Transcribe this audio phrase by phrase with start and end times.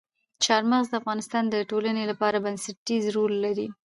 [0.45, 3.67] چار مغز د افغانستان د ټولنې لپاره بنسټيز رول لري.